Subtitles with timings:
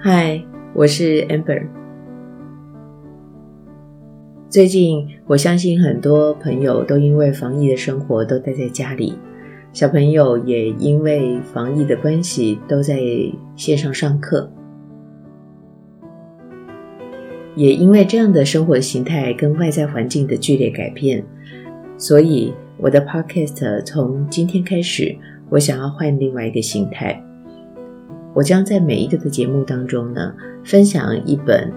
[0.00, 0.40] 嗨，
[0.74, 1.66] 我是 Amber。
[4.48, 9.18] 最近，我相信很多朋友都因为防疫的生活都待在家里，
[9.72, 13.00] 小朋友也因为防疫的关系都在
[13.56, 14.48] 线上上课，
[17.56, 21.24] 也因为这样的生活形态跟外在环境的剧烈改变，
[21.96, 25.16] 所以我的 Podcast 从今天开始，
[25.50, 27.20] 我想要换另外一个形态。
[28.34, 30.32] 我将在每一个的节目当中呢，
[30.64, 31.72] 分享一本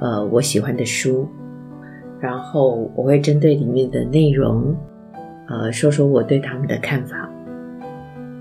[0.00, 1.26] 呃我喜欢的书，
[2.20, 4.76] 然后我会针对里面的内容，
[5.48, 7.30] 呃说说我对他们的看法。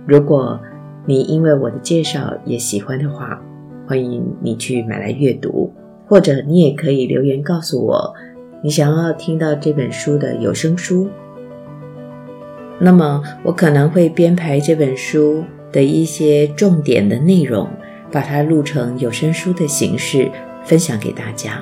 [0.06, 0.60] 如果
[1.06, 3.42] 你因为我的介绍也喜欢的话，
[3.88, 5.72] 欢迎你去买来阅读，
[6.06, 8.14] 或者你也可以留言告诉我
[8.62, 11.08] 你想要听到这本书的有声书。
[12.80, 15.44] 那么我可能会编排这本书。
[15.74, 17.68] 的一些重点的内容，
[18.10, 20.32] 把它录成有声书的形式
[20.64, 21.62] 分享给大家。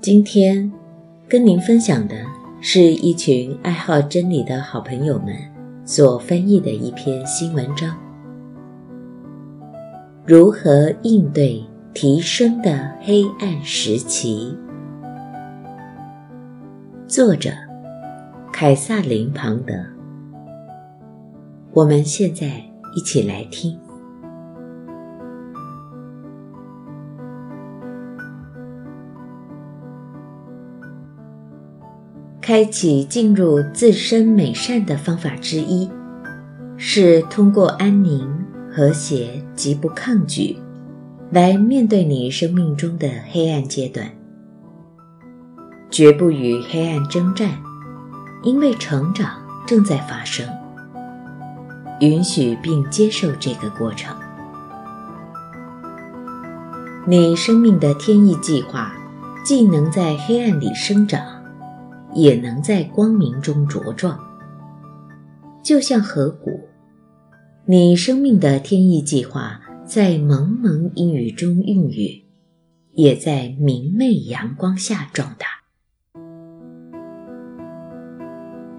[0.00, 0.72] 今天
[1.28, 2.14] 跟您分享的
[2.62, 5.34] 是一群爱好真理的好朋友们
[5.84, 7.94] 所翻译的一篇新文章：
[10.24, 14.56] 如何应对提升的黑暗时期。
[17.08, 17.48] 作者
[18.52, 19.72] 凯撒琳·庞德。
[21.72, 22.62] 我们现在
[22.94, 23.74] 一起来听。
[32.42, 35.90] 开启进入自身美善的方法之一，
[36.76, 38.28] 是通过安宁、
[38.70, 40.58] 和谐及不抗拒，
[41.30, 44.17] 来面对你生命中的黑暗阶段。
[45.90, 47.58] 绝不与黑暗征战，
[48.42, 50.46] 因为成长正在发生。
[52.00, 54.16] 允许并接受这个过程。
[57.06, 58.92] 你生命的天意计划，
[59.44, 61.20] 既能在黑暗里生长，
[62.14, 64.16] 也能在光明中茁壮。
[65.62, 66.68] 就像河谷，
[67.66, 72.24] 你生命的天意计划在蒙蒙阴雨中孕育，
[72.92, 75.46] 也在明媚阳光下壮大。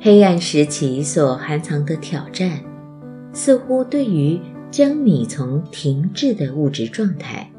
[0.01, 2.61] 黑暗时期所含藏的挑战，
[3.33, 4.39] 似乎对于
[4.71, 7.51] 将你从停滞的物质状态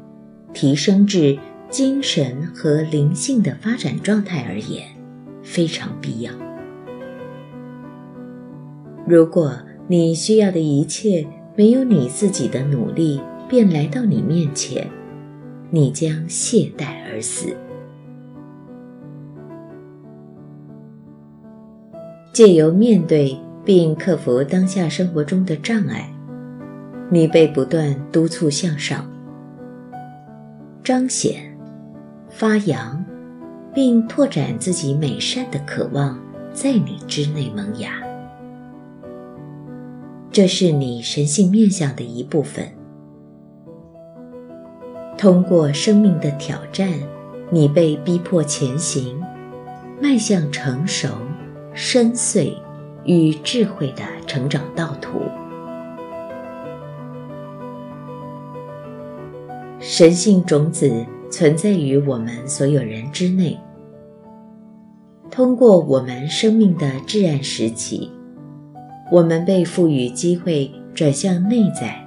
[0.51, 1.37] 提升至
[1.69, 4.87] 精神和灵性的发展状态而言，
[5.43, 6.31] 非常必要。
[9.05, 9.55] 如果
[9.87, 14.89] 你需要的一切没有你自己的努力便来到你面前，
[15.69, 17.55] 你将懈怠而死。
[22.33, 26.09] 借由面对并克服当下生活中的障碍，
[27.09, 29.05] 你被不断督促向上，
[30.81, 31.57] 彰显、
[32.29, 33.03] 发扬，
[33.73, 36.17] 并拓展自己美善的渴望
[36.53, 38.01] 在你之内萌芽。
[40.31, 42.65] 这是你神性面相的一部分。
[45.17, 46.89] 通过生命的挑战，
[47.49, 49.21] 你被逼迫前行，
[50.01, 51.09] 迈向成熟。
[51.73, 52.53] 深邃
[53.05, 55.21] 与智慧的成长道途，
[59.79, 63.57] 神性种子存在于我们所有人之内。
[65.31, 68.11] 通过我们生命的至暗时期，
[69.09, 72.05] 我们被赋予机会转向内在，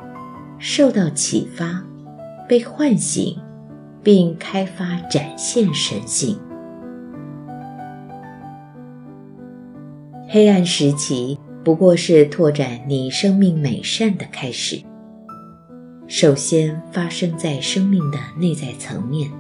[0.59, 1.83] 受到启发，
[2.47, 3.39] 被唤醒，
[4.03, 6.39] 并开发展现神性。
[10.35, 14.83] 黑暗时期不过是拓展你生命美善的开始。
[16.09, 19.31] 首先发生在生命的内在层面。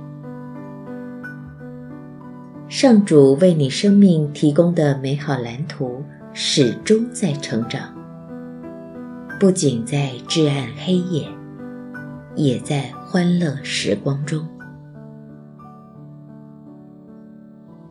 [2.69, 6.01] 上主为你生命提供的美好蓝图
[6.33, 7.93] 始终在成长，
[9.41, 11.27] 不仅在至暗黑夜，
[12.37, 14.47] 也在欢乐时光中。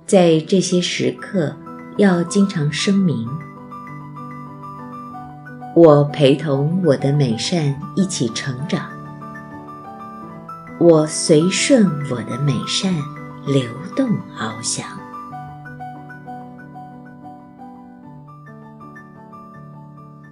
[0.06, 1.54] 在这些时刻。
[1.98, 3.28] 要经常声明：
[5.75, 8.90] 我陪同我的美善一起成长，
[10.80, 12.92] 我随顺我的美善
[13.45, 13.63] 流
[13.95, 14.86] 动翱翔。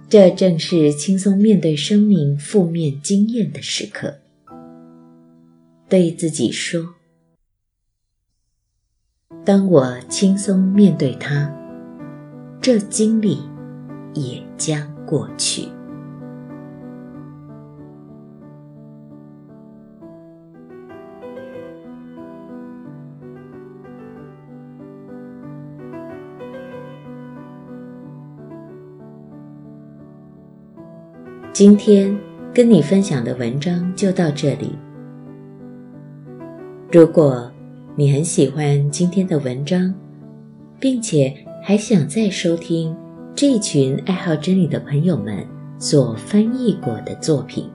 [0.08, 4.16] 这正是轻松面对生命负面经验的时刻。
[5.88, 7.01] 对自己说。
[9.44, 11.52] 当我轻松面对它，
[12.60, 13.40] 这经历
[14.14, 15.68] 也将过去。
[31.52, 32.16] 今天
[32.54, 34.78] 跟你分享的文章就到这里。
[36.90, 37.51] 如果
[37.94, 39.92] 你很喜欢今天的文章，
[40.80, 42.96] 并且还想再收听
[43.34, 45.46] 这群爱好真理的朋友们
[45.78, 47.68] 所翻译过的作品，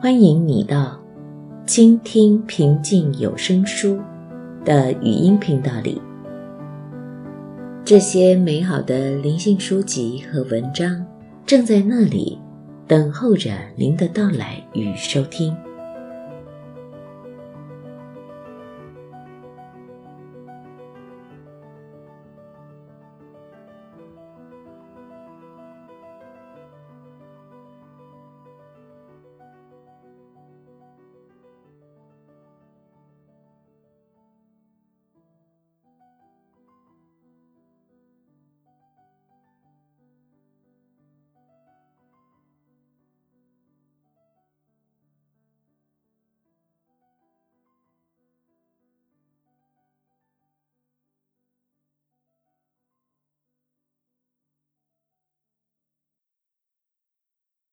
[0.00, 0.96] 欢迎你到
[1.66, 3.98] “倾听平静有声书”
[4.64, 6.00] 的语音频道里。
[7.84, 11.04] 这些美好的灵性书籍和文章
[11.44, 12.38] 正在那里
[12.86, 15.52] 等候着您的到来与收听。